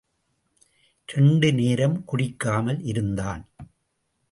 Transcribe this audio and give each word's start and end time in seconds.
இரண்டு 1.09 1.53
நேரம் 1.53 2.03
குடிக்காமல் 2.05 2.81
இருந்தான். 2.83 3.43